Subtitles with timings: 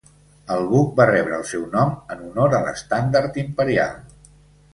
[0.53, 3.95] El buc va rebre el seu nom en honor a l’estendard imperial.